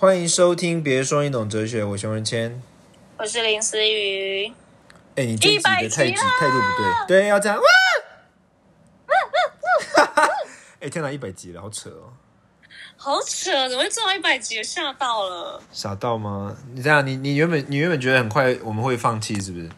[0.00, 2.62] 欢迎收听《别说你懂哲学》，我熊仁谦。
[3.18, 4.50] 我是林思雨。
[5.14, 7.64] 哎，你这集的态度集态度不对，对，要这样哇！
[10.80, 12.14] 哎，天哪，一百集了，好扯哦！
[12.96, 14.64] 好扯，怎么会做到一百集？
[14.64, 15.62] 吓到了。
[15.70, 16.56] 傻到吗？
[16.72, 19.68] 你这样，你你原本你原本觉得很快我们会放弃，是不是？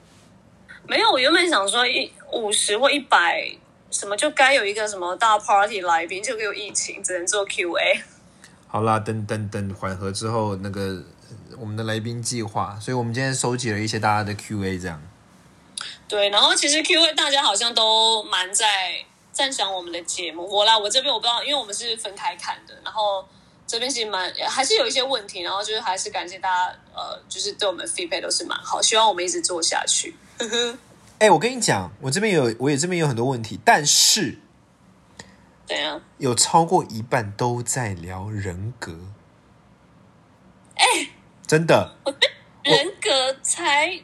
[0.86, 3.52] 没有，我原本想说一五十或一百，
[3.90, 8.04] 什么就该有一个什么大 party 来宾，就给我疫情，只能做 Q&A。
[8.72, 11.02] 好啦，等等等缓和之后，那个
[11.58, 14.98] 我们的来宾计划，所以我们今天收集了一些大家的 Q&A，这样。
[16.08, 20.48] 对，然后其实 Q&A 大家好像都蛮在赞赏我们的节目。
[20.48, 23.22] 我啦，我这边我不知道，因为我们是分开看的，然后
[23.66, 30.16] 这边其实蛮还是有一些问题，然后就是还是感谢大家，呃，就是对我们 feedback 都是蛮好，希望我们一直做下去。
[30.38, 30.78] 呵呵
[31.18, 34.38] 哎，我跟你讲，我这边有，我也这边有很多问题，但是
[35.66, 36.00] 怎样？
[36.18, 38.98] 有超过一半都在聊人格。
[40.74, 41.10] 哎，
[41.46, 41.96] 真的，
[42.62, 44.00] 人格才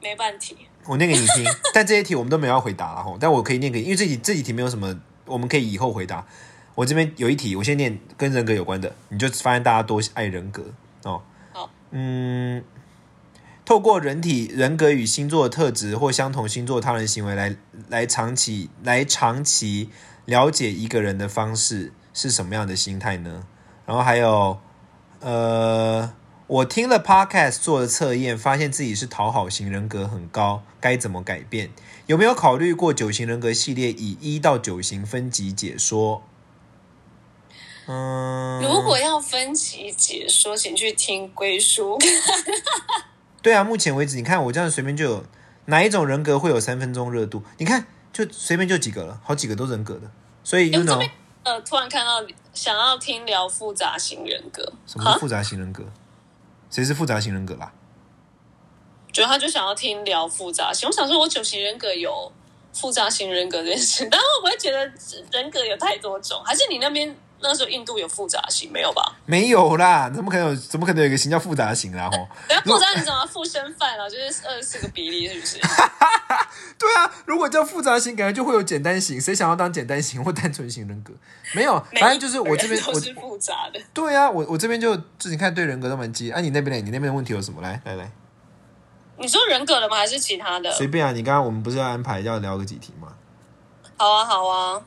[0.00, 0.56] 没半题。
[0.86, 3.16] 我念给你听， 但这些题我们都没有要回答了哈。
[3.20, 6.26] 但我可以念给你，因为这题这几题没有什么，我们可以以后回答。
[6.74, 10.64] 我这边有一题，我先念跟人格有关的，你就发现大家多爱人格
[11.02, 11.22] 哦。
[11.52, 12.64] 好，嗯，
[13.64, 17.54] 透过人体人格与星座的特质或相同星座他人行为来
[17.88, 19.90] 来长期来长期
[20.30, 23.44] 了解一个人的方式是什么样的心态呢？
[23.84, 24.60] 然后还有
[25.18, 26.12] 呃，
[26.46, 31.70] 我听了 podcast 做的测验，发现自己是讨好型人格很高，该怎么改变？
[32.06, 36.22] 有没有考虑过九型人格系列以一到九型分级解说？
[37.88, 41.98] 嗯，如果要分级解说，请去听归属。
[43.42, 45.24] 对啊，目前为止，你看我这样随便就有
[45.64, 47.42] 哪一种人格会有三分钟热度？
[47.58, 50.10] 你看，就随便就几个了，好几个都人格的，
[50.42, 51.10] 所以 you 这 know 边
[51.42, 55.84] 呃，突然看到想要听聊复杂型人格，啊什么复杂型人格？
[56.70, 57.72] 谁是复杂型人格啦？
[59.12, 60.88] 觉得他就想要听聊复杂型。
[60.88, 62.30] 我想说，我九型人格有
[62.72, 64.78] 复杂型人格这件事，但会不会觉得
[65.32, 66.40] 人格有太多种？
[66.44, 69.16] 还是你那边那时候印度有复杂型没有吧？
[69.26, 70.54] 没有啦，怎么可能有？
[70.56, 72.08] 怎么可能有一个型叫复杂型啦？
[72.12, 74.08] 吼， 等下复杂型怎么附身犯了？
[74.08, 75.58] 就是二十四个比例，是不是？
[76.78, 79.20] 对啊，如果叫复杂型，感觉就会有简单型。
[79.20, 81.12] 谁想要当简单型或单纯型人格？
[81.54, 83.80] 没有，反正就是我这边都是复杂的。
[83.92, 86.30] 对啊，我我这边就就你看对人格都蛮激。
[86.30, 86.82] 啊，你那边呢？
[86.84, 87.60] 你那边的问题有什么？
[87.62, 88.10] 来来来，
[89.18, 89.96] 你说人格的吗？
[89.96, 90.70] 还是其他的？
[90.72, 91.12] 随便啊。
[91.12, 93.08] 你刚刚我们不是要安排要聊个几题吗？
[93.96, 94.82] 好啊，好啊。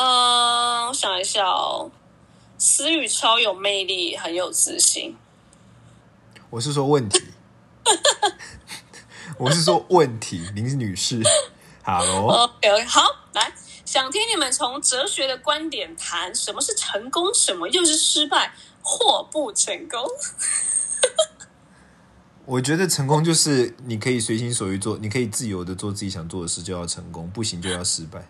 [0.00, 1.90] 嗯、我想一下哦。
[2.56, 5.16] 思雨超有魅力，很有自信。
[6.50, 7.24] 我是说问题，
[9.38, 11.20] 我是说问题，林女士，
[11.82, 12.26] 好喽。
[12.26, 13.52] OK OK，好，来，
[13.84, 20.00] 想听你们从哲学的观点谈什么是成功，什么又是失败或不成功。
[22.46, 28.26] 我觉得成功就是你可以随心所欲做，你可以自由的做自己想做的事，就要成功；不行就要失败，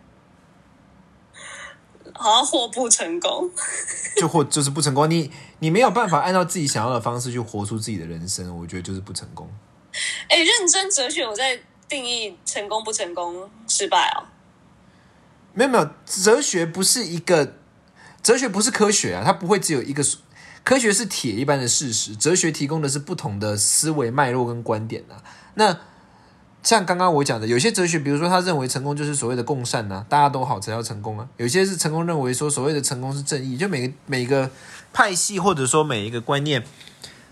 [2.19, 3.51] 好像或不成功。
[4.19, 5.09] 就或就是不成功。
[5.09, 5.31] 你
[5.61, 9.49] 你没有办法按照自己想要的方式去活出自己的人生，我觉得就是不成功。
[10.29, 11.59] 哎，认真哲学，我在
[11.89, 14.27] 定义成功不成功、失败哦。
[15.55, 17.55] 没有没有，哲学不是一个
[18.23, 20.05] 哲学不是科学啊，它不会只有一个
[20.63, 25.23] 科学是铁一般的事实，哲学提供的是不同的思维脉络跟观点啊。
[25.55, 25.81] 那
[26.63, 31.27] 像刚刚我讲的，有些哲学，比如说他认为成功就是所谓的共善呐、大家都好才叫成功啊。
[31.37, 34.51] 有些是成功认为说所谓的成功是正义，就每个每个
[34.93, 36.63] 派系或者说每一个观念，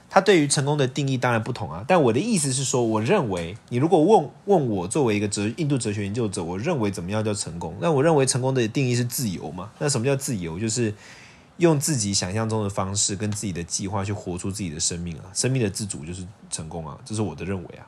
[0.09, 1.84] 它对于成功的定义当然不同啊。
[1.86, 7.76] 但我的意思是说，我认为你如果问问我作为一个哲印度哲学研究者，我认为怎么样叫成功？
[7.81, 9.70] 那我认为成功的定义是自由嘛。
[9.78, 10.59] 那什么叫自由？
[10.59, 10.94] 就是
[11.59, 15.25] 用自己想象中的方式跟自己的计划去活出自己的生命啊。
[15.34, 17.84] 生命的自主就是成功啊，这是我的认为啊。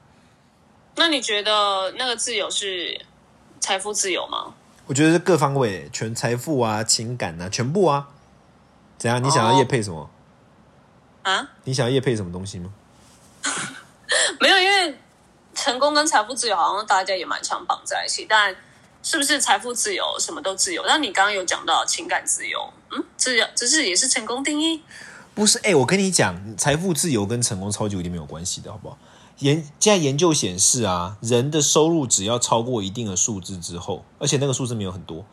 [0.98, 3.00] 那你觉得那个自由是
[3.60, 4.54] 财富自由吗？
[4.86, 8.08] 我觉得是各方位，全财富啊、情感啊，全部啊。
[8.98, 9.22] 怎样？
[9.22, 10.10] 你想要叶配什么？
[11.22, 12.72] 啊，你想要叶配什么东西吗？
[14.40, 14.98] 没有，因为
[15.54, 18.54] 成功跟财富自由好像大家也蛮常绑在一起，但
[19.02, 20.82] 是不是财富自由什么都自由？
[20.86, 24.82] 那你刚刚有讲到情感自由，嗯，自由只是也是成功定义？
[25.34, 28.98] 不是，哎、我跟你讲，财富自由跟成功超级有点没有关系的，好不好？
[29.40, 35.24] 研现在研究显示啊，人的收入只要超过一定的数字之后，而且那个数字没有很多，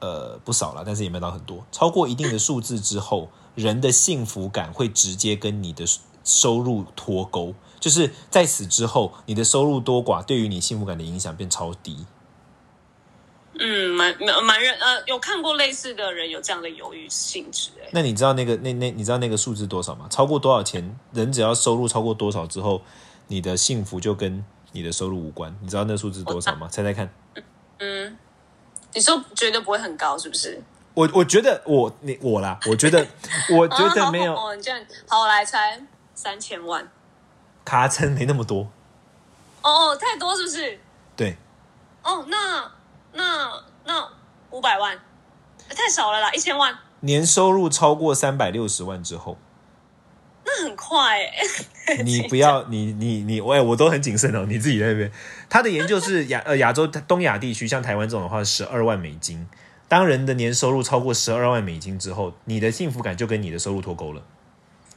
[0.00, 1.64] 呃，不少了，但是也没到很多。
[1.72, 5.84] 超过一定的数字之后，人的幸福感会直接跟你的
[6.24, 12.06] 收入脱钩，就是在此之后，你的收入多寡对于你幸福感的影响变超低。
[13.58, 20.06] 嗯，蛮蛮蛮人呃，有看过类似的人有这样的犹豫性质哎、那你知道那个那那你知道那个数字多少吗？
[20.08, 20.98] 超过多少钱？
[21.12, 22.80] 人只要收入超过多少之后，
[23.28, 25.56] 你的幸福就跟你的收入无关。
[25.60, 26.68] 你知道那数字多少吗？
[26.68, 27.12] 猜猜看。
[27.78, 28.16] 嗯，
[28.94, 30.62] 你说绝对不会很高是不是？
[30.94, 33.06] 我我觉得我你我啦，我觉得
[33.56, 34.78] 我觉得没有哦，你这样
[35.08, 35.80] 好，我来猜
[36.14, 36.86] 三千万。
[37.64, 38.68] 卡称没那么多。
[39.62, 40.78] 哦哦，太多是不是？
[41.16, 41.36] 对，
[42.02, 42.70] 哦，那
[43.12, 44.08] 那那
[44.50, 45.00] 五百万
[45.70, 49.38] 太少了啦，一千万年收入超过三百六十万之后，
[50.44, 51.18] 那很快
[51.86, 54.44] 哎、你不要你你你，喂，我都很谨慎哦。
[54.48, 55.10] 你自己在那边，
[55.48, 59.46] 他的研究是亚呃亚洲东亚地区，像台湾这种的话，十二万美金。
[59.88, 64.22] 当人的年收入超过十二万美金之后，你的幸福感就跟你的收入脱钩了。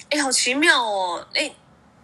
[0.09, 1.27] 哎、好奇妙哦！
[1.33, 1.51] 哎、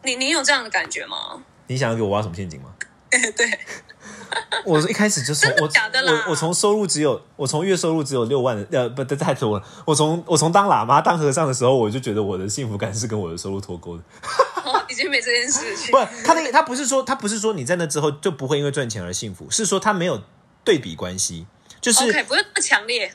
[0.03, 1.41] 你你有这样的感觉吗？
[1.67, 2.73] 你想要给我挖什么陷阱吗？
[3.35, 3.59] 对，
[4.65, 9.65] 我一开始就从我我我从收入只有我从月收入只有六万的呃不太多了。
[9.85, 14.03] 我从我从当喇嘛当和尚的时候，我就觉得我的幸福感是跟我的收入脱钩的。
[14.63, 20.21] 哦，已经没这件事情不。，他的他不是说他不是说你在那之后就不会因为赚钱而幸福，是说他没有
[20.63, 21.45] 对比关系。
[21.81, 23.11] 就是 OK，不是那么强烈。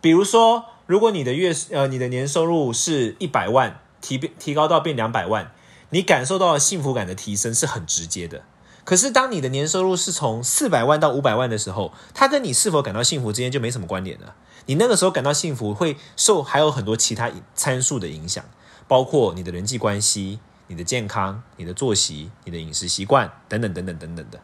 [0.00, 5.52] 比如说，如果你的月呃你的年收入是一百万，提变提高到变两百万，
[5.90, 8.42] 你感受到的幸福感的提升是很直接的。
[8.90, 14.34] 可是当你的年收入是从四百万到五百万的时候，它跟你是否感到幸福之间就没什么关联了。
[14.66, 18.44] 你那个时候感到幸福，会受还有很多其他参数的影响，
[18.88, 24.40] 包括你的人际关系、你的健康、你的作息、你的饮食习惯等等等等等等的。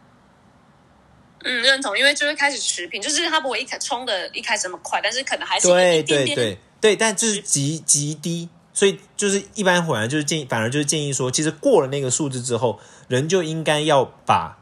[1.42, 12.78] 嗯，认同，因为就会开始持平，就是它不会一开冲的一开始那么快，但是可能还是有对对对对，但就是极极低，所以就是一般反而就是建议，反而就是建议说，其实过了那个数字之后，
[13.08, 14.58] 人就应该要把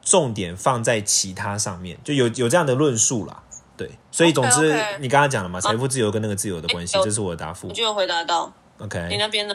[0.00, 3.42] 重点放在其他上面，就有有这样的论述啦。
[3.76, 7.72] 对，所以总之你刚刚讲了嘛，财富自由跟那个自由的关系，有这是我的答复我。
[7.72, 8.52] 就有回答到。
[8.78, 9.54] OK，你那边呢？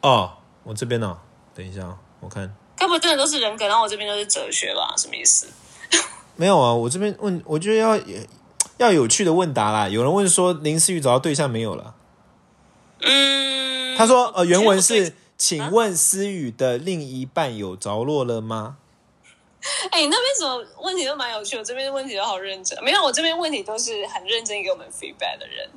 [0.00, 1.18] 哦，我这边呢，
[1.54, 4.94] 等一下哦，我看该不会真的都是人格，然后我这边都是哲学吧？
[4.96, 5.46] 什么意思？
[6.36, 8.00] 没有啊，我这边问，我觉得要
[8.78, 9.88] 要有趣的问答啦。
[9.90, 11.94] 有人问说林思雨找到对象没有了？
[13.04, 18.76] 嗯，他说：“呃，原文是，请问思雨的另一半有着落了吗？
[19.90, 22.82] 哎、你那边什么问题都蛮有趣，我这边问题都好认真。
[22.84, 25.70] 没有，我这边问题都是很认真给我们 feedback 的人。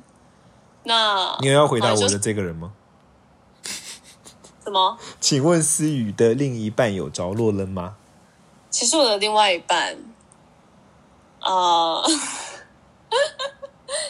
[0.84, 2.72] 那你有要回答我的这个人吗？
[4.64, 4.98] 什么？
[5.20, 7.96] 请问思雨的另一半有着落了吗？
[8.70, 9.96] 其实我的另外一半，
[11.40, 12.04] 呃，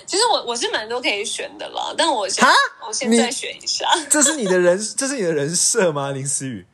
[0.08, 2.50] 其实我我是蛮多可以选的啦，但我现哈
[2.87, 6.12] 我现你在选一下， 这是你的人， 这是你的人设吗？
[6.12, 6.66] 林思雨，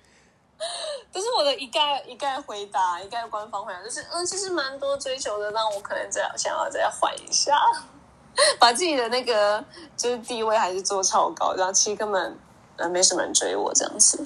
[1.13, 7.59] 这是我的一概一概回答，一概官方回答，就是嗯，其实蛮多追求的，但我可能再想要再缓一下，
[8.61, 9.65] 把自己的那个
[9.97, 12.39] 就是地位还是做超高，然后其实根本
[12.77, 14.25] 呃没什么人追我这样子。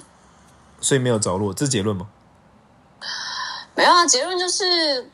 [0.79, 2.07] 所以没有着落，这是结论吗？
[3.73, 5.09] 没有啊，结论就是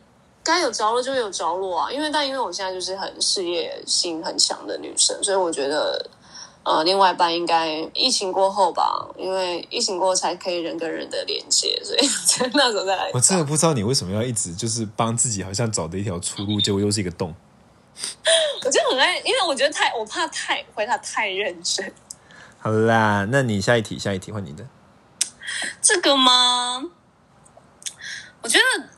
[0.46, 1.92] 该有着落就会有着落啊。
[1.92, 6.10] 因为但因为我现在就是很事业心很强的女生，所以我觉得
[6.64, 12.10] 呃，另外一半应该疫情过后吧，因为疫情过后才可以人跟人的连接，所以
[12.54, 17.36] 那时候再来我真的不知道你为什么要一直就是帮自己好像找的一条出路，结果又是一个洞。
[18.66, 21.94] 我就很爱，因为我觉得太我怕太回答太认真。
[22.60, 24.68] 好啦，那你下一题，下一题换你的。
[25.82, 26.84] 这个吗？
[28.42, 28.90] 我觉得，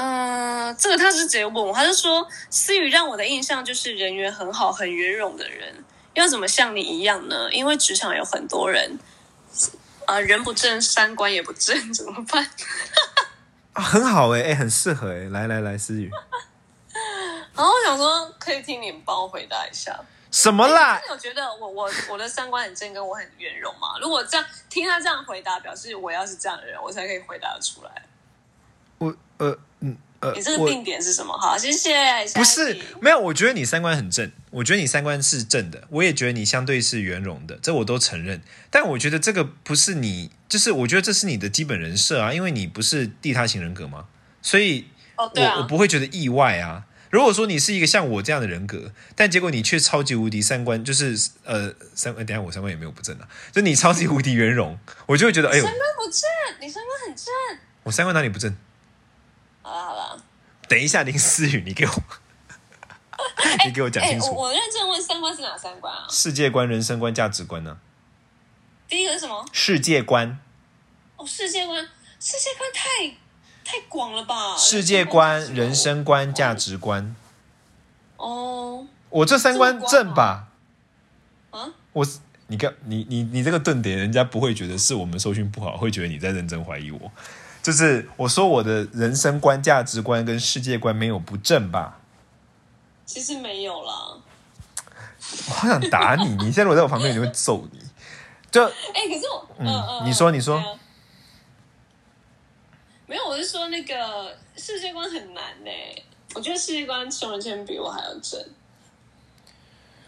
[0.00, 7.50] 嗯、这个他是直接问我，他就说思雨让我的印象就是人缘很好、很圆融的人，要怎么像你一样呢？
[7.50, 8.96] 因为职场有很多人，
[10.06, 12.48] 啊、人不正，三观也不正， 怎么办？
[13.74, 16.08] 啊，很好哎、欸，哎、很适合哎、来来来，思雨，
[17.54, 19.98] 然后我想说，可以听你们帮我回答一下。
[20.30, 21.00] 什么啦？
[21.04, 23.98] 你有觉得我我我的三观很正，跟我很圆融嘛？
[24.00, 27.90] 如果这样听他这样回答，表示我要是这样的人，我才可以回答得出来。
[28.98, 31.32] 我呃嗯呃，你这个定点是什么？
[31.38, 31.92] 好，谢谢。
[32.34, 38.42] 不是没有，我觉得你三观很正，我觉得你三观是正的，我也觉得你相对是圆融的，这我都承认。
[38.68, 44.06] 但我觉得这个不是你，就是我觉得这是你的基本人设啊，因为你不是地他型人格嘛，
[44.42, 44.86] 所以
[45.16, 46.86] 哦，对我、啊，我不会觉得意外啊。
[47.10, 54.76] 如果说你是一个像我这样的人格，但结果你却超级无敌三观，就是呃三，呃等下我三观也没有不正啊，就你超级无敌圆融，
[55.06, 56.20] 我就会觉得哎呦三，观不正，
[56.60, 57.32] 你三观很正。
[57.84, 58.54] 我三观哪里不正？
[59.68, 60.22] 好了好了，
[60.66, 61.92] 等一下林思雨，你给我，
[63.66, 66.06] 你给我讲哎、清楚，我我认真问，三观是哪三观啊？
[66.08, 67.78] 世界观、人生观、价值观呢、
[68.88, 69.44] 第一个是什么？
[69.52, 70.38] 世界观。
[71.16, 71.86] 哦，世界观，
[72.18, 73.08] 世界观太
[73.64, 74.56] 太广了吧？
[74.56, 77.14] 世界观、人生观、价值观。
[78.16, 80.48] 哦，我这三观正吧？
[81.50, 82.06] 啊，我
[82.46, 87.12] 你看你你你这个顿点，人家不会觉得是我们收讯不好，会觉得你在认真怀疑我。
[87.68, 91.98] 就是我说我的人生观、价值观跟世界观没有不正吧？
[93.04, 94.16] 其实没有啦。
[95.48, 96.24] 我好想打你！
[96.36, 97.78] 你现在如果在我旁边，我就会揍你。
[98.50, 100.58] 就哎、可是我，嗯嗯，你说你说
[103.06, 105.70] 没有，我是说那个世界观很难呢、
[106.34, 108.42] 我觉得世界观熊仁谦比我还要正，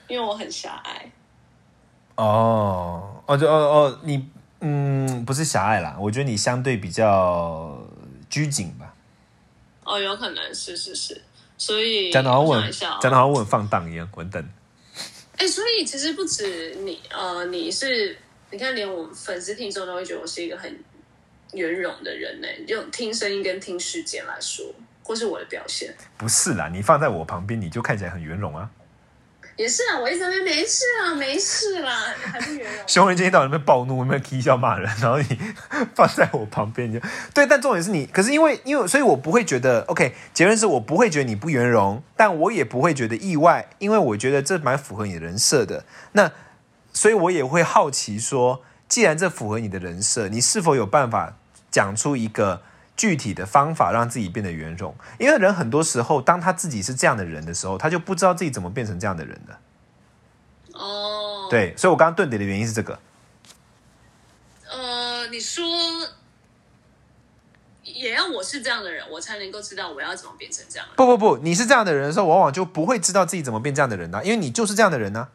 [0.09, 1.13] 因为我很狭隘。
[2.17, 7.83] 哦哦就哦哦，你嗯不是狭隘啦，我觉得你相对比较
[8.29, 8.95] 拘谨吧。
[9.85, 11.21] 哦，有可能是是是，
[11.57, 14.49] 所以讲的好像我很我想一下、哦，讲的好稳放荡一样，滚等！
[15.39, 18.19] 哎、所以其实不止你，呃，你是，
[18.51, 20.79] 你看，连我粉丝听众都会觉得我是一个很
[21.55, 22.47] 圆融的人呢。
[22.67, 24.67] 用听声音跟听事件来说，
[25.03, 28.71] 或是我的表现，不是啦，你放在我旁边，你就看起来很圆融啊。
[29.61, 29.99] 也是啊。
[30.01, 32.83] 我一直在那边没事啊，没事啦， 还不圆融。
[32.87, 34.91] 熊人今天到那边暴怒，有没有踢笑骂人？
[35.01, 35.39] 然后你
[35.95, 37.47] 放在我旁边，你就对。
[37.47, 40.15] 但重点是你，可是因为因为，所以我不会觉得 OK。
[40.33, 45.85] 结论是我不会觉得你不圆融，但我也不会觉得意外，因为我觉得这蛮符合你的人设的。
[46.13, 46.33] 那
[46.93, 51.37] 所以我也会好奇说，既然这符合你的人设，你是否有办法
[51.71, 52.63] 讲出一个
[53.01, 54.95] 具体的方法，让自己变得圆融？
[55.19, 59.59] 因为人很多时候，当他自己是这样的人的时候，他就不知道自己怎么变成这样的人的。
[60.79, 62.99] 哦，，对，所以我刚刚顿点的原因是这个。
[64.69, 65.65] 呃，你说
[67.85, 70.97] 也要我是这样的人，我才能够知道我要怎么变成这样的人。
[70.97, 75.31] 不不不，你是这样的人的时候，往往就不会知道自己怎么变这样的人啊，因为你就是这样的人啊。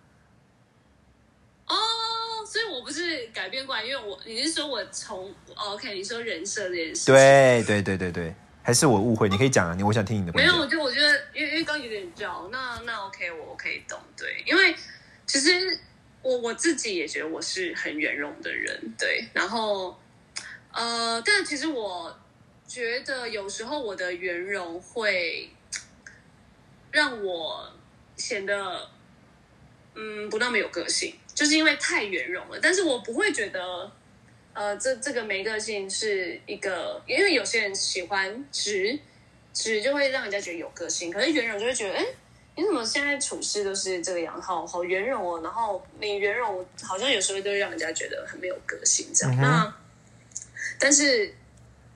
[1.65, 1.75] 哦，
[2.45, 9.30] 所以我不是改变过来，因为我你是说我从、哦 OK，你说人设这件事情，对对对对对，还是我误会？
[9.30, 10.66] 你可以讲啊，你我想听你的观没有。
[10.66, 14.75] 就我觉得，因为因为刚有点绕，那那 OK，我我可以懂，对，因为
[15.28, 15.80] 其实
[16.24, 19.96] 我我自己也觉得我是很圆融的人，对，然后
[20.72, 22.20] 呃，但其实我
[22.68, 25.52] 觉得有时候我的圆融会
[26.90, 27.72] 让我
[28.18, 28.90] 显得
[29.96, 33.92] 嗯不那么有个性，就是因为太圆融了，但是我不会觉得。
[34.58, 38.98] 呃，这这个没个性是一个，因为有些人喜欢直，
[39.54, 42.06] 直就会让人家觉得有个性，可是圆融就会觉得，哎，
[42.56, 45.42] 你怎么现在处事都是这个样，好好圆融哦。
[45.44, 49.36] 然后你圆融，好像有时候都会让人家觉得很没有个性这样。
[49.36, 49.75] 嗯那
[50.80, 51.36] 但是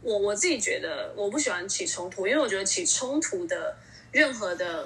[0.02, 3.78] 我我自己觉得我不喜欢起冲突，因为我觉得起冲突的
[4.12, 4.86] 任何的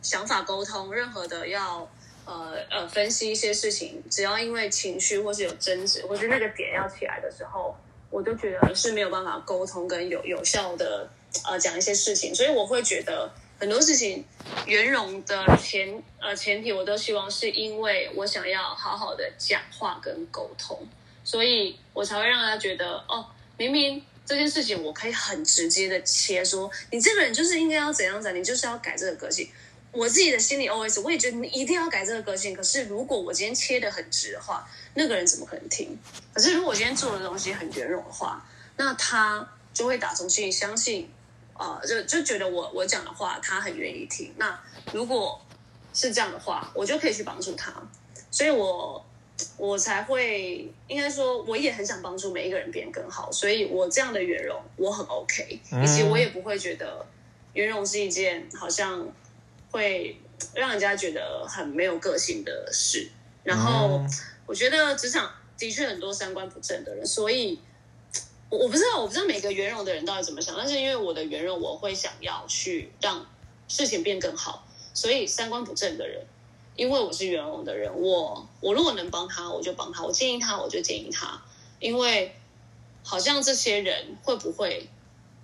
[0.00, 1.90] 想法沟通，任何的要
[2.30, 7.74] 呃呃分析一些事情，只要因为情绪或是有争执，或是那个点要起来的时候，
[8.08, 11.08] 我都觉得是没有办法沟通跟有有效的
[11.44, 14.24] 呃讲一些事情，所以我会觉得很多事情
[14.66, 20.86] 圆融的前呃前提，我都希望是因为我想要好好的讲话跟沟通，
[21.24, 24.02] 所以我才会让他觉得哦，明明。
[24.26, 29.48] 这件事情我可以很直接的切说，你这个人就是应该要怎样怎样，你就是要改这个个性。
[29.92, 32.54] 我自己的心理 OS，我也觉得你一定要改这个个性。
[32.54, 35.98] 可是如果我今天切的很直的话，那个人怎么可能听？
[36.32, 39.44] 可是如果我今天做的东西很圆融的话，那他
[39.74, 41.10] 就会打从心里相信，
[41.54, 44.32] 呃，就就觉得我我讲的话他很愿意听。
[44.36, 44.56] 那
[44.92, 45.40] 如果
[45.92, 47.72] 是这样的话，我就可以去帮助他。
[48.30, 49.04] 所以我
[49.56, 53.32] 我才会应该说，我也很想帮助每一个人变更好。
[53.32, 57.04] 所以我这样的圆融我很 OK，以及我也不会觉得
[57.54, 59.04] 圆融是一件好像。
[59.70, 60.20] 会
[60.54, 63.10] 让人家觉得很没有个性的事。
[63.42, 64.10] 然后嗯
[64.46, 67.60] 我觉得职场的确很多三观不正的人，所以
[68.48, 73.26] 我我不知道我不知道每个圆融的人到底怎么想，但是因为我的圆融，我会想要去让
[73.68, 76.26] 事情变更好，所以三观不正的人。
[76.76, 81.42] 因为我是圆融的人，我我如果能帮他，我就帮他；我建议他，我就建议他。
[81.78, 82.34] 因为
[83.02, 84.88] 好像这些人会不会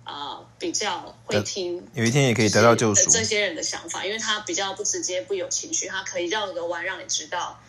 [0.07, 3.09] 啊、呃比较会听有一天也可以得到救赎。
[3.11, 7.59] 这些人的想法，因为他比较不直接、不有情绪，他可以绕个弯，让你知道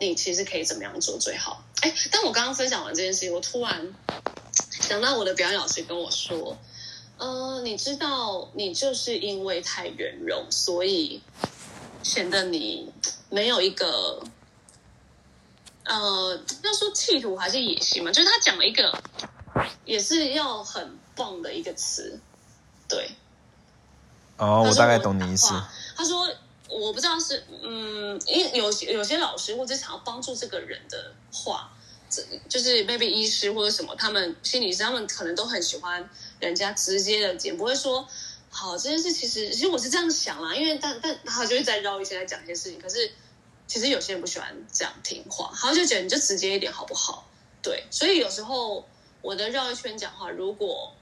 [0.00, 1.62] 你其实可以怎么样做最好。
[1.82, 3.94] 哎，但我刚刚分享完这件事情，我突然
[4.80, 6.58] 想到我的表演老师跟我说
[7.18, 11.22] ：“呃，你知道，你就是因为太圆融，所以
[12.02, 12.90] 显得你
[13.30, 14.20] 没有一个
[15.84, 19.00] 呃，要说企图还是野心嘛，就是他讲了一个
[19.84, 22.20] 也是要很棒的一个词，
[22.88, 23.10] 对。”
[24.38, 25.48] 哦，我大概懂你意思。
[25.96, 26.30] 他说
[26.68, 31.72] 我不知道是嗯，因为有些有些老师或者想要帮助这个人的话，
[32.10, 36.06] 这就是 maybe 医师或者什么，他们心理师他们可能都很喜欢
[36.38, 38.06] 人家直接的讲，不会说
[38.50, 43.10] 好这件事其实其实我是这样想啦，因为但但他就会再绕一圈来讲一些事情，可是
[43.66, 47.26] 其实有些人不喜欢这样听话，他就觉得你就直接一点好不好？
[47.62, 48.86] 对，所以有时候
[49.22, 50.92] 我的绕一圈讲话，如果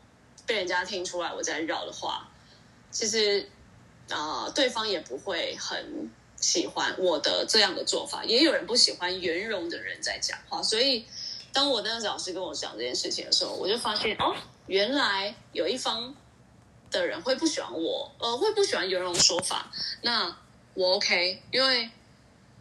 [0.46, 2.28] 被人家听出来我在绕的话，
[2.90, 3.48] 其实
[4.10, 11.06] 啊、对方也不会很喜欢我的这样的做法，也有人不喜欢圆融的人在讲话，所以
[11.52, 14.34] 当我那个老师跟我讲这件事情的时候，我就发现哦，
[14.66, 16.14] 原来有一方
[16.90, 19.72] 的人会不喜欢我，呃，会不喜欢圆融说法，
[20.02, 20.36] 那
[20.74, 21.88] 我 OK，因为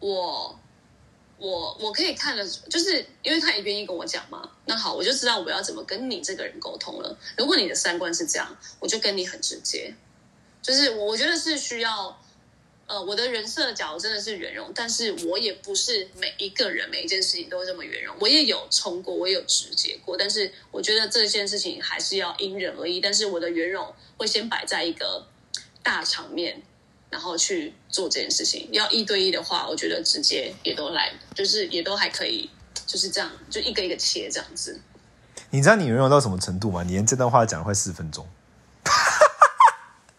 [0.00, 0.58] 我
[1.38, 7.18] 我我可以看得，就是因为他也愿意跟我讲嘛，那好，我就知道我要怎么跟你这个人沟通了。
[7.36, 9.94] 如果你的三观是这样，我就跟你很直接，
[10.62, 12.20] 就是我觉得是需要。
[12.86, 23.00] 呃，我的人设假如真的是圆融，但是我也不是每一个人每一件事情都这么圆融，我也有冲过，我也有直接过，但是我觉得这件事情还是要因人而异。
[23.00, 25.26] 但是我的圆融会先摆在一个
[25.82, 26.60] 大场面，
[27.14, 28.68] 然后去做这件事情。
[28.72, 32.50] 要一对一的话，我觉得直接也都来，就是也都还可以，
[32.86, 34.80] 就是这样，就一个一个切这样子。
[35.50, 36.82] 你知道你圆融到什么程度吗？
[36.82, 38.28] 你连这段话讲了快四分钟。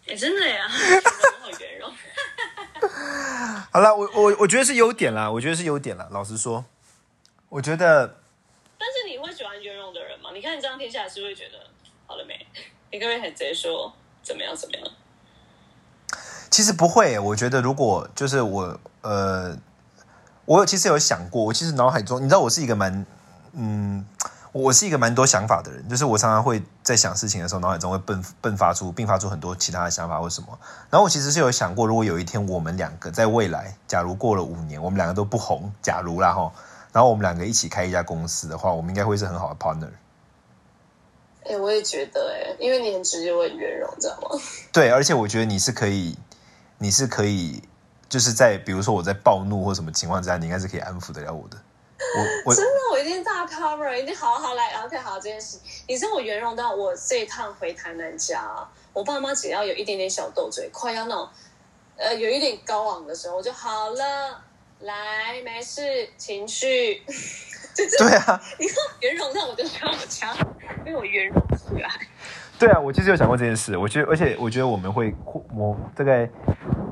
[0.08, 1.92] 哎、真的呀，我好圆融。
[3.70, 6.08] 好了，我我我觉得是优点啦，我觉得是优点啦。
[6.10, 6.64] 老实说，
[7.50, 8.16] 我觉得
[8.78, 10.30] 但是你会喜欢圆融的人吗？
[10.32, 11.58] 你看你这样听下来，是不是会觉得
[12.06, 12.46] 好了没？
[12.90, 14.88] 你可不可以很直接说怎么样怎么样？
[16.56, 17.18] 其实不会。
[17.18, 19.54] 我觉得如果就是我呃，
[20.46, 23.04] 我有其实有想过，我其实脑海中，你知道我是一个蛮
[23.52, 24.06] 嗯，
[24.52, 30.58] 我是一个蛮多想法的人，就是我常常会在想事情的时候，脑海中会迸迸发出并发出很多其他的想法或什么。
[30.88, 36.50] 然后我其实是有想过，如果有一天我们两个在未来，假如过了五年，我们两个都不红，假如啦哈，
[36.90, 39.90] 然后我们两个一起开一家公司的话，我们应该会是很好的 partner。
[41.44, 44.40] 哎、我也觉得哎、因为你很直接，我很圆融，知道吗？
[44.72, 46.18] 对，而且我觉得你是可以，
[46.78, 47.62] 你是可以，
[48.08, 51.56] 就是在比如说我在暴怒或什么情况之下，你应该是可以安抚得了我的。
[51.98, 55.58] 我我真的，我一定大 cover，一定好好来 OK 好这件事。
[55.88, 61.28] 你知道我圆融到我这一趟回台南家，我爸妈只要有一点点小斗嘴，快要那种
[61.96, 64.42] 呃有一点高昂的时候，我就好了，
[64.80, 67.02] 来没事，情绪。
[67.74, 70.34] 就是对啊， 你看圆融到我就需要我家，
[70.86, 71.90] 因为我圆融起来。
[72.58, 73.76] 对啊，我其实有想过这件事。
[73.76, 75.14] 我觉得，而且我觉得我们会，
[75.54, 76.26] 我大概，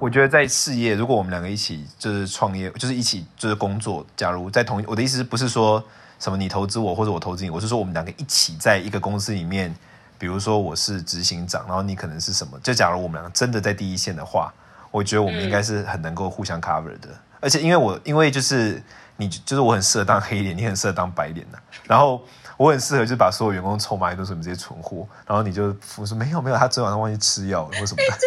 [0.01, 5.83] 我觉得在事业，如果我们两个一起就是创业，就是一起就是工作，假如在同，我的意思不是说
[6.19, 9.75] 什么你投资我或者我投资你，我是说我们两个一起在一个公司里面，
[10.19, 14.53] 比如说我是执行长，然后你可能是什么，就假如我们两个真的在第一线的话，
[14.91, 17.09] 我觉得我们应该是很能够互相 cover 的。
[17.41, 18.83] 而且因为我因为就是
[19.17, 22.23] 你就是我很适合当黑脸，你很适合当白脸的、然后。
[22.57, 28.19] 我很适合，就是把所有员工臭骂一顿，说你们这些蠢货，然后你就我说没有没有，他昨天晚上忘记吃药了或什么的。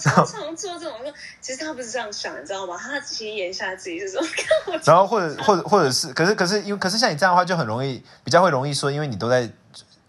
[0.00, 2.76] 真的，我常常做这种说，其实他不是这样想，你知道吗？
[2.76, 9.48] 他其实眼下自己是说，看我然后或者或者或者是，可是可是因为可是像你这样的话，就很容易比较会容易说，因为你都在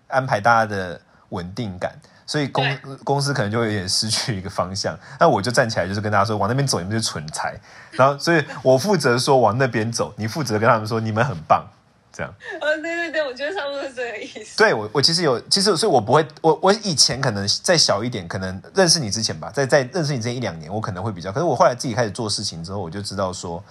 [0.07, 1.93] 安排大家的稳定感，
[2.25, 4.97] 所以公公司可能就会有点失去一个方向。
[5.19, 7.59] 那我就站起来，就是跟大家说，往那边走，你们就是蠢材。
[7.91, 11.65] 然后，所以我负责说往那边走，你负责跟他们说你们很棒，
[12.11, 12.33] 这样。
[12.59, 14.57] 呃，对对对，我觉得差不多是这个意思。
[14.57, 23.63] 对我，我其实有，其实所以，我不会，我我以前可能再小一点，可能认识你之前吧，在在认识你之前一两年，我可能会比较，可是我后来自己开始做事情之后，我就知道说，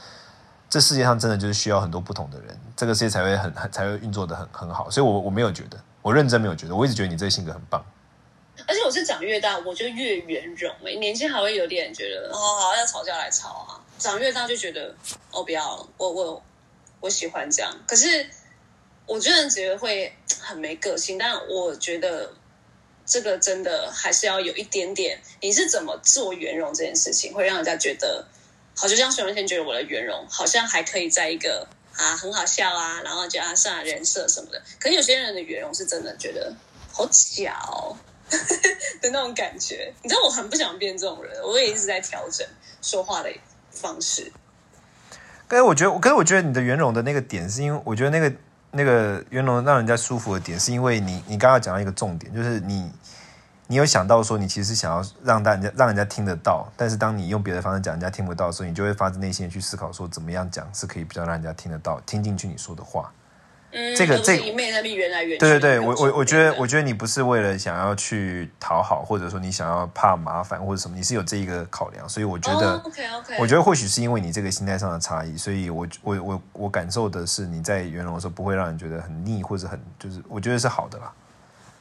[0.69, 4.91] 这世界上真的就是需要很多不同的人，这个世界才会很很才会运作的很很好。
[4.91, 7.85] 所以我我没有觉得，我认真没有觉得，我一直觉得你这个性格很棒。
[8.69, 10.95] 而且我是长越大，我就越圆融、欸。
[10.97, 13.81] 年轻还会有点觉得，哦，好要吵架来吵啊。
[13.99, 14.95] 长越大就觉得，
[15.31, 16.43] 哦，不要了，我我
[17.01, 17.85] 我喜欢这样。
[17.87, 18.29] 可是
[19.07, 22.35] 我觉得觉得会很没个性，但我觉得
[23.05, 28.27] 这个真的还是要有一点点，你是怎么做圆融这件事情，会让人家觉得，
[28.77, 34.63] 好，就像熊仁谦觉得我的圆融好像还可以在一个啊很好笑啊，然后觉得他上人设什么的。
[34.79, 36.55] 可是有些人的圆融是真的觉得
[36.93, 37.97] 好假哦。
[39.03, 42.47] 的那种感觉，你知道我很不想变这种人，我也一直在调整
[42.81, 43.33] 说话的
[43.73, 44.31] 方式。
[45.51, 48.33] 可是我觉得，可是我觉得你的圆融的那个点，是因为我觉得那个
[48.71, 52.89] 那个圆融让人家舒服的点，是因为你你刚刚讲到一个重点，就是你
[53.67, 63.11] 你有想到说，你其实想要让大家让人家听得到，但是当你用别的方式讲，人家听不到的时候，你就会发自内心的去思考说，怎么样讲是可以比较让人家听得到、听进去你说的话。
[63.73, 65.39] 嗯，这个这个一面那边圆来圆去。
[65.39, 72.77] 对对对，我我我觉得，我觉得你不是为了想要去讨好，或者说你想要怕麻烦或者什么，你是有这一个考量，所以我觉得。
[72.79, 81.13] OK OK，我觉得或许是因为你这个心态上的差异，所以我我我我感受的是你在圆融的时候不会让人觉得很腻或者很就是我觉得是好的啦。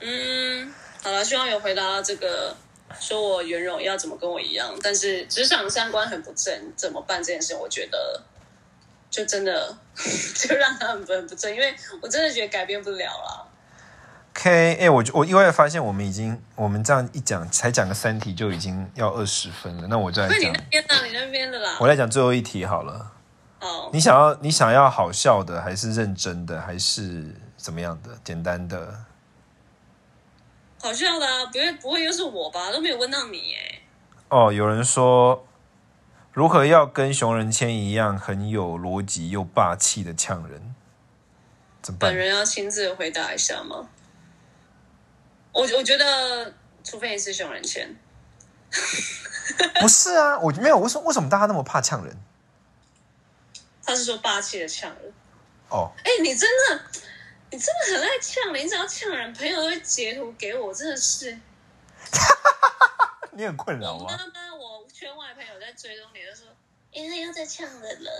[0.02, 0.72] 嗯，
[1.04, 2.56] 好了，希望有回答到这个，
[3.00, 7.56] 说我圆融要怎么跟我一样，但是职场三观很不正，怎么办这件事？
[7.56, 8.22] 我觉得
[9.10, 9.76] 就真的
[10.36, 13.48] 就让他很不很不正，因为我真的觉得改变不了了。
[14.36, 19.88] OK，哎、我我意外发现，我们已经我们这样一讲，才讲个三题就已经要二十分了。
[19.88, 21.06] 那我再来讲那你那，边呢？
[21.08, 21.78] 你那边的啦。
[21.82, 23.12] 我来讲最后一题好了。
[23.60, 28.12] 哦，你想要你想要好笑的，还是认真的，还是怎么样的？
[28.24, 29.04] 简单的。
[30.82, 32.72] 好笑的啊，不会不会又是我吧？
[32.72, 33.82] 都没有问到你哎。
[34.30, 35.46] 哦，有人说，
[36.32, 40.76] 如何要跟熊仁谦一样很有逻辑又霸气的呛人？
[41.82, 42.18] 怎么办本？
[42.18, 43.90] 人要亲自回答一下吗？
[45.52, 47.98] 我我觉得，除非你是熊仁谦，
[49.82, 50.78] 不是啊，我没有。
[50.78, 52.16] 为什么为什么大家那么怕呛人？
[53.84, 55.12] 他是说霸气的呛人。
[55.70, 56.82] 哦，哎、你真的，
[57.50, 61.38] 你真的很爱呛人，你只要呛人，朋友都会截图给我，真的是。
[63.34, 64.18] 你很困扰我吗？
[65.00, 66.46] 圈外朋友在追踪你，就说，
[66.92, 68.12] 因为又在呛人了。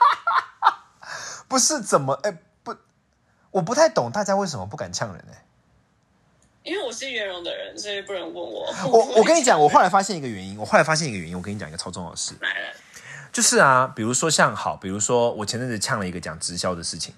[1.48, 2.12] 不是怎么？
[2.24, 2.76] 哎、不，
[3.50, 5.46] 我不太懂大家为什么不敢呛人哎、
[6.62, 8.70] 因为我是圆融的人，所以不能问我。
[8.84, 12.74] 我我跟你讲，我后来发现一个原因，我后来发现一个原因，我跟你讲一个超重要的事，来了，
[13.32, 17.14] 就是啊，比如说像好，比如说我前阵子呛了一个讲直销的事情，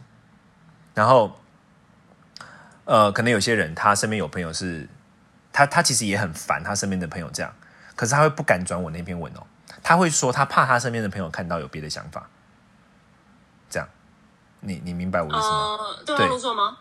[0.95, 1.41] 然后，
[2.85, 4.89] 呃，可能有些人他身边有朋友是，
[5.53, 7.53] 他他其实也很烦他身边的朋友这样，
[8.01, 9.45] 可是他会不敢转我那篇文哦，
[9.83, 12.31] 他会说他怕他身边的朋友看到有别的想法，
[13.69, 13.87] 这样，
[14.61, 15.77] 你你明白我的意思吗？
[15.79, 16.79] 呃，对对号入座吗？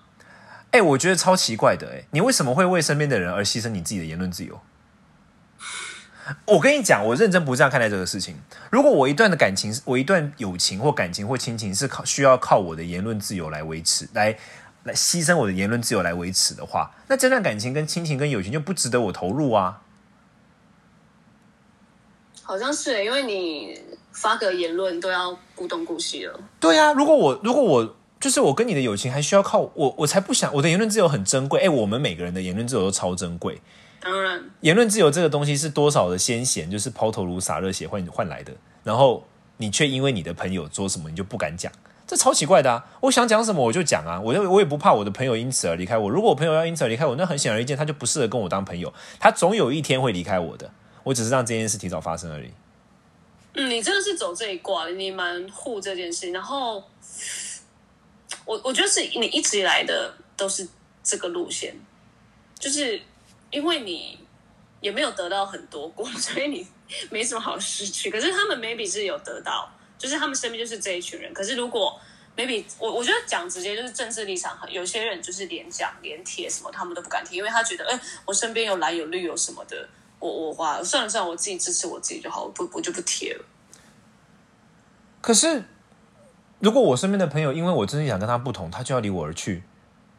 [0.71, 4.62] 哎、我觉得超奇怪的哎、你为什么会为身边的人而牺牲你自己的言论自由？
[6.45, 8.38] 我跟你讲，我认真不这样看待这个事情。
[8.71, 14.38] 如果我一段的感情，我一段友情或感情或亲情是靠需要靠我的言论自由来维持，来
[14.84, 19.82] 来牺牲我的言论自由来维持的话，那这段感情跟亲情跟友情就不值得我投入啊。
[22.49, 23.79] 好像是，因为你
[24.12, 26.39] 发个言论都要顾东顾西了。
[26.59, 31.62] 对啊，如果我如果我就是我跟你的友情还需要靠我，我才不想我的言论自由很珍贵。
[31.62, 33.62] 哎，我们每个人的言论自由都超珍贵。
[33.99, 38.51] 当然，言论自由这个东西是多少的先贤，就是抛头颅洒热血换换来的，
[38.83, 39.23] 然后
[39.57, 41.71] 你却因为你的朋友做什么，你就不敢讲，
[42.07, 42.83] 这超奇怪的啊！
[43.01, 46.09] 我想讲什么我就讲啊，我就我也不怕我的朋友因此而离开我。
[46.09, 50.71] 如果我朋友要因此而离开我，那很显而易见，他就不适合跟我当朋友，他总有一天会离开我的。
[51.03, 52.49] 我只是让这件事提早发生而已。
[53.53, 56.31] 嗯，你真的是走这一卦，你蛮护这件事。
[56.31, 56.83] 然后，
[58.45, 60.67] 我我觉得是你一直以来的都是
[61.03, 61.75] 这个路线，
[62.59, 63.01] 就是
[63.49, 64.19] 因为你
[64.81, 66.67] 也没有得到很多过， 所以你
[67.09, 68.12] 没什么好失去。
[68.12, 71.33] 可是他们 maybe 是有得到，就是他们身边就是这一群人。
[71.33, 71.99] 可是如果
[72.38, 83.45] maybe 我我觉得讲直接就是政治立场，有些人就是连讲连贴什么他们都不敢贴，因为他觉得，哎、我身边有蓝有绿有什么的，我我哇，算了算了，我自己支持我自己就好，我不我就不贴了。
[85.21, 85.63] 可是，
[86.60, 89.63] 如果我身边的朋友因为我真的想跟他不同，他就要离我而去，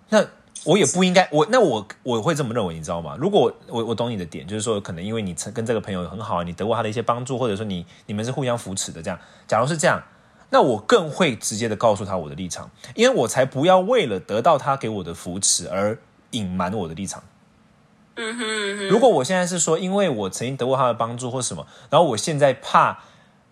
[0.09, 0.25] 那
[0.65, 3.17] 我也不应该，我那我我会这么认为，你知道吗？
[3.19, 9.19] 如果我我懂你的点，就是说可能因为你跟这个朋友很好，你得过他的一些帮助，或者说你你们是互相扶持的，这样。
[9.47, 10.03] 假如是这样，
[10.51, 15.99] 那我更会直接的告诉他我的立场，因为我才不要为了得到他给我的扶持而
[16.33, 17.23] 隐瞒我的立场。
[18.21, 22.99] 嗯哼嗯哼，如果我现在是说，因为我曾经得过他的帮助或什么，然后我现在怕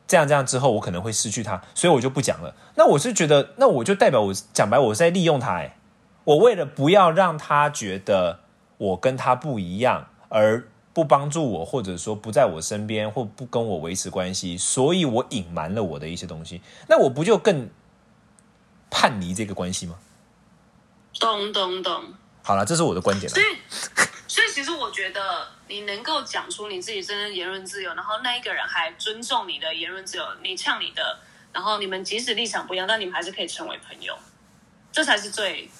[0.06, 2.54] 这样这样之后，我可能会失去他，所以我就不讲了。
[2.76, 5.54] 那我是觉得，那我就代表我讲白，我是在利用他。
[5.54, 5.76] 哎，
[6.24, 8.40] 我为了不要让他觉得
[8.76, 16.60] 我跟他不一样，而不帮助我，或者说不在我身边，或不跟我维持关系，所以我隐瞒了我的一些东西。
[16.88, 17.70] 那我不就更
[18.90, 19.94] 叛离这个关系吗？
[21.20, 22.02] 懂懂懂。
[22.42, 23.38] 好了，这是我的观点了
[24.68, 31.18] 实我觉得你能够讲出你自己真正言论自由，然后那一个人还尊重你的言论自由，你呛你的，
[31.52, 34.16] 然后你们即使立场不一样，但你们还是可以成为朋友，
[34.92, 35.70] 这才是最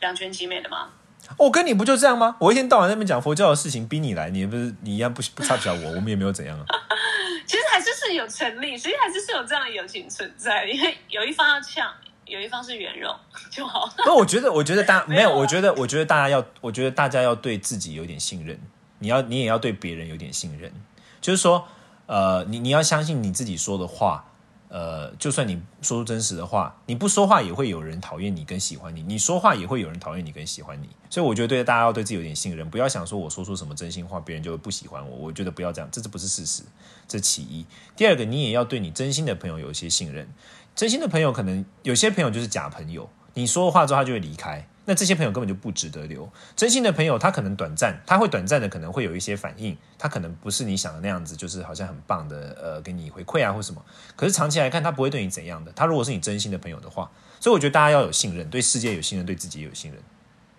[0.00, 0.90] 两全其美的嘛。
[1.36, 2.36] 我跟你不就这样吗？
[2.38, 6.64] 我一天到晚在那边讲佛教的事情，逼你来，你也不是你一样不不差不了我，我们也没有怎样啊。
[7.46, 11.92] 其实还是是有成立，所以还是是有这样的友情存在，因为有一方要呛，
[12.26, 13.14] 有一方是圆融
[13.50, 13.88] 就好。
[14.04, 18.58] 那我觉得，我觉得大没有，我觉得，我觉得大家要，我觉得大家要对自己有点信任，
[18.98, 20.72] 你要，你也要对别人有点信任。
[21.20, 21.66] 就是说，
[22.06, 24.32] 呃，你你要相信你自己说的话，
[24.68, 30.88] 呃，就算你说出真实的话，你不说话也会有人讨厌你跟喜欢你，你说话也会有人讨厌你跟喜欢你。
[31.08, 35.16] 所以我觉得，对大家要对自己有点信任，不要想说我说出什么真心话，别人就会不喜欢我。
[35.16, 36.62] 我觉得不要这样，这这不是事实，
[37.08, 37.64] 这其一。
[37.96, 40.28] 第二个，你也要对你真心的朋友有一些信任。
[40.76, 46.30] 真心的朋友可能有些朋友就是假朋友，你说话之后他就会离开，那这些朋友根本就不值得留。
[46.54, 53.82] 真心的朋友，他可能短暂，他会短暂的可能会有一些反应，他可能不是你想的那样子，就是好像很棒的，呃，给你回馈啊或什么。
[54.14, 55.72] 可是长期来看，他不会对你怎样的。
[55.72, 57.10] 他如果是你真心的朋友的话，
[57.40, 60.02] 所以我觉得大家要有信任，对世界有信任，对自己也有信任。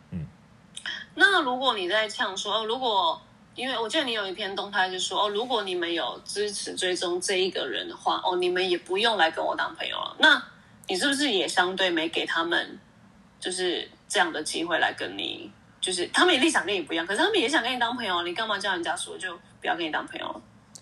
[0.09, 0.25] 嗯
[1.13, 3.21] 那如果你在呛说，如果
[3.57, 10.15] 因为我记得你有一篇动态是说，哦，如果你们有支持追踪这一个人的话，哦，你们也不用来跟我当朋友了。
[10.19, 10.39] 那
[10.87, 12.79] 你是不是也相对没给他们
[13.39, 15.51] 就是这样的机会来跟你？
[15.81, 20.41] 就是他们也立场跟你不一样，可是他们也想跟你当朋友，你干嘛叫人家说就不要跟你当朋友了？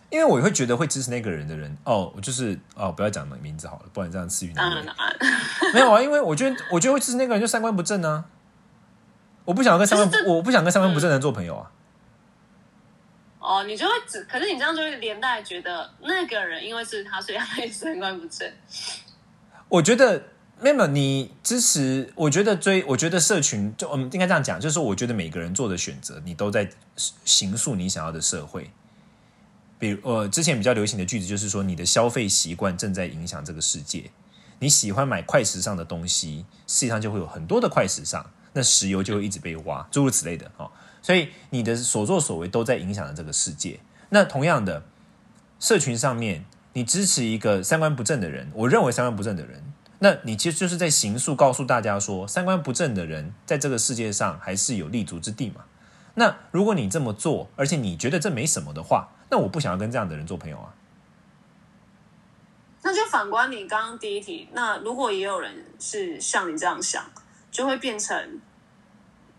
[0.09, 4.85] 因为我会觉得会支持那个人的人，哦，我就是哦，不要讲名字好了，不然这样赐予当难为。
[4.85, 8.25] 然当然，没有啊，因为我觉得，我觉得会支持那个人就三观不正啊。
[9.45, 11.71] 我不想跟三观我不想跟三观不正的人做朋友啊。
[13.45, 18.51] 哦，你就会只，可是你这样就会连带觉得那个人因为是他，所以他也三观不正。
[19.69, 20.23] 我觉得
[20.59, 26.69] 没有，你支持，我觉得追，我觉得社群，就我们应该这样讲，就是说，我觉得每个人做的选择，你都在
[27.23, 28.71] 形塑你想要的社会。
[29.77, 34.09] 比如，呃，之前比较流行的句子就是说，你的消费习惯正在影响这个世界。
[34.59, 40.71] 你喜欢买快时尚的东西，世界上就会有很多的快时尚，那石油就会一直被挖，诸如此类的哦。
[41.05, 43.79] 所以你的所作所为都在影响着这个世界。
[44.09, 44.83] 那同样的，
[45.59, 55.65] 社群上面，你支持一个三观不正的人，我认为三观不正的人，那你其实就是在形塑告诉大家说，三观不正的人在这个世界上还是有立足之地嘛。
[56.15, 60.73] 那如果你这么做，而且你觉得这没什么的话，那我不想要跟这样的人做朋友啊。
[62.81, 67.05] 那就反观你刚刚第一题，那如果也有人是像你这样想，
[67.51, 68.39] 就会变成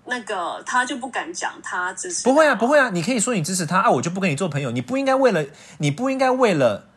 [0.07, 4.71] 那个他就不敢讲他支持，不会啊，不会啊，你可以说你支持他啊，我就不跟你做朋友。
[4.71, 5.45] 你不应该为了，
[5.79, 6.89] 你不应该为了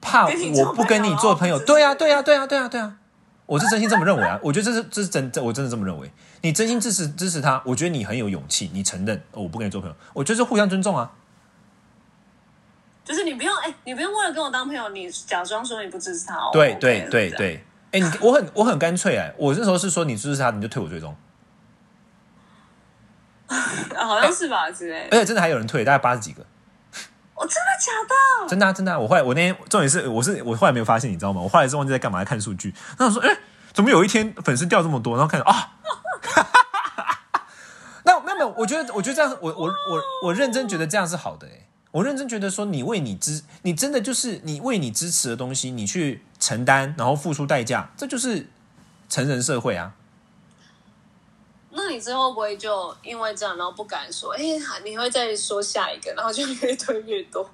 [0.00, 1.58] 怕我不跟你做朋友。
[1.58, 2.96] 对啊，对啊，对啊，对啊，对啊，
[3.46, 4.38] 我是真心这么认为啊。
[4.42, 6.10] 我觉得这是这是真，这我真的这么认为。
[6.42, 11.10] 你真心支持支持他，我觉得你很有勇气，你承认、哦、我不跟你做朋友，我觉得是互相尊重啊。
[13.04, 16.50] 就是你不用哎、你不用为了跟我当朋友，你假装说你不支持他哦。
[16.52, 21.16] 对对对对，哎，你我很我很干脆哎，我那时候是说你支持他，你就退我追踪，啊
[23.98, 25.16] 好像是吧之类的。
[25.16, 26.42] 而且真的还有人退，大概八十几个。
[27.34, 27.92] 哦，真的假
[28.42, 28.48] 的？
[28.48, 28.98] 真的啊，真的啊！
[28.98, 31.40] 我后来我那天重点是我是我后来没有发现，你知道吗？
[31.40, 32.74] 我后来是忘记在干嘛，在看数据。
[32.98, 33.34] 然后我说，哎、
[33.72, 35.16] 怎么有一天粉丝掉这么多？
[35.16, 35.72] 然后看到啊，
[38.04, 48.48] 那没有没有，我觉得我觉得这样，我我我我认真觉得这样是好的哎、我认真觉得说，你为你支，你真的就是你为你支持的东西，你去承担，然后付出代价，这就是
[49.08, 49.94] 成人社会啊。
[51.72, 54.32] 那你之后会不会就因为这样，然后不敢说？
[54.34, 54.42] 哎、
[54.84, 57.48] 你会再说下一个，然后就越推越多？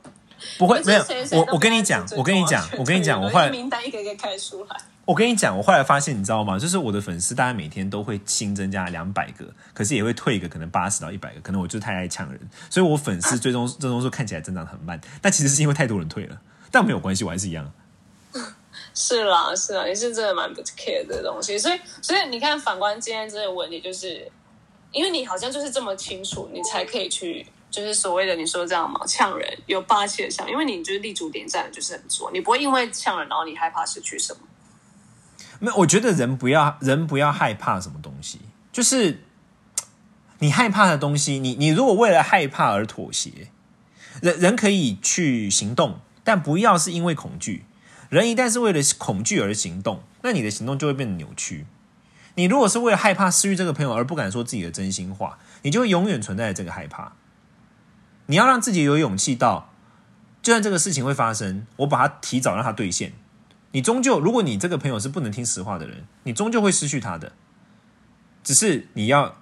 [0.59, 4.77] 不会，没有我我跟你讲，我跟你讲，我跟你讲，我后来名单一个一个开出来。
[5.07, 6.59] 我跟你讲，我后来发现，你知道吗？
[6.59, 11.41] 就是我的粉丝，大概每天都会新增加两百个，可是也会退一个，可能八十到一百个。
[11.41, 15.01] 可能我就是太爱呛人，所以我粉丝最终最终数看起来增长很慢。
[15.23, 17.73] 但其实是因为太多人退了，但没有关系，我还是一样。
[18.99, 24.27] 是啦，是啦，你是真的蛮不 care 的东西，所以所以你看，反观今天这个问题，就是
[24.91, 34.41] 因为你好像就是这么清楚，你才可以去，就是所谓的你说这样嘛，呛人有霸气的呛，因为你就是立足点站就是很足，你不会因为呛人然后你害怕失去什么。
[35.61, 38.41] 没有，我觉得人不要人不要害怕什么东西，
[38.73, 39.23] 就是
[40.39, 43.51] 你害怕的东西，你你如果为了害怕而妥协，
[44.23, 47.67] 人人可以去行动，但不要是因为恐惧。
[48.09, 51.67] 人一旦是为了恐惧而行动，那你的行动就会变得扭曲。
[52.37, 57.13] 你如果是为了害怕失去这个朋友而不敢说自己的真心话，你就会永远存在这个害怕。
[58.27, 59.71] 你要让自己有勇气到，
[60.43, 63.13] 就算这个事情会发生，我把它提早让它兑现。
[63.73, 67.33] 你终究，如果你这个朋友是不能听实话的人，你终究会失去他的。
[68.43, 69.37] 只是你要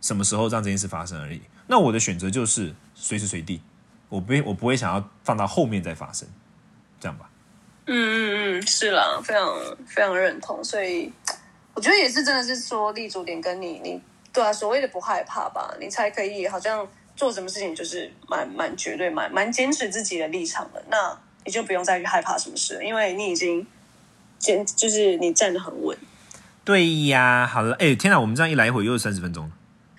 [0.00, 1.42] 什么时候让这件事发生而已。
[1.66, 3.62] 那我的选择就是随时随地，
[4.08, 6.28] 我不，我不会想要放到后面再发生，
[6.98, 7.29] 这样吧。
[7.92, 9.52] 嗯嗯嗯，是啦，非常
[9.84, 11.12] 非常认同，所以
[11.74, 14.00] 我觉得也是真的是说立足点跟你你
[14.32, 23.66] 对啊，所谓的不害怕吧，你才可以好像做什么事情就是蛮蛮绝对蛮蛮坚持自己的立场的，那你就不用再去害怕什么事了，因为你已经
[24.38, 25.98] 坚就是你站得很稳。
[26.64, 29.50] 对呀，好了，哎，天哪，我们这样一来一回又是三十分钟。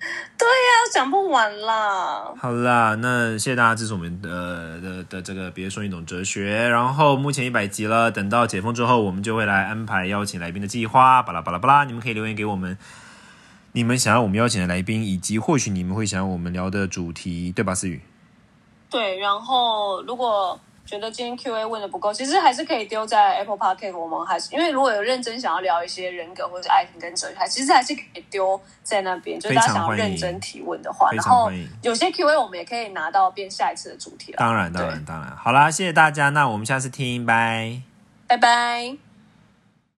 [0.38, 6.68] 那讲不完啦，好啦，那谢谢大家支持我们的的的这个别说你懂哲学。
[6.68, 11.22] 然后目前一百集了，等到解封之后，我们就会来安排邀请来宾的计划。
[11.22, 12.76] 巴拉巴拉巴拉，你们可以留言给我们，
[13.72, 17.74] 你们想要我们邀请的来宾，以及或许你们会想要我们聊的主题，对吧？
[17.74, 18.02] 思雨。
[18.90, 31.50] 对，然后如果觉得今天 Q&A 问的不够，其实还是可以丢在 Apple Park，我们还是因为如果有认真想要聊一些人格或者爱情跟哲学，其实还是可以丢在那边，就是大家想要认真提问的话，然后
[31.82, 34.38] 有些 Q&A 我们也可以拿到变下一次的主题了。
[34.38, 37.80] 当然，当然，当然，好啦，谢谢大家，那我们下次听，拜
[38.26, 39.11] 拜拜。